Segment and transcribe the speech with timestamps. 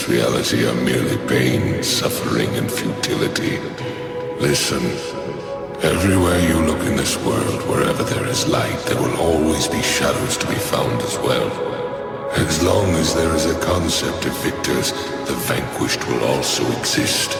[0.00, 3.58] this reality are merely pain, suffering, and futility.
[4.40, 4.80] Listen.
[5.82, 10.38] Everywhere you look in this world, wherever there is light, there will always be shadows
[10.38, 11.50] to be found as well.
[12.32, 14.92] As long as there is a concept of victors,
[15.28, 17.36] the vanquished will also exist.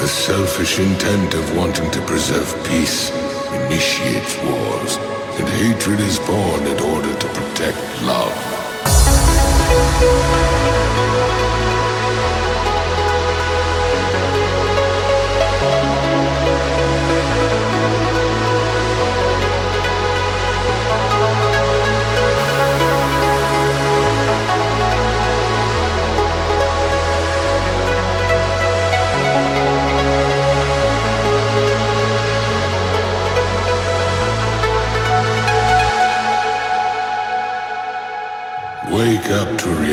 [0.00, 3.10] The selfish intent of wanting to preserve peace
[3.66, 4.96] initiates wars,
[5.38, 10.41] and hatred is born in order to protect love.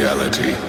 [0.09, 0.68] Reality.